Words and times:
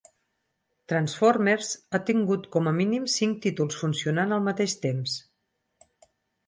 Transformers 0.93 1.69
ha 1.91 2.01
tingut 2.07 2.47
com 2.57 2.71
a 2.71 2.73
mínim 2.81 3.07
cinc 3.19 3.39
títols 3.45 3.81
funcionant 3.85 4.35
al 4.39 4.45
mateix 4.51 4.77
temps. 4.89 5.17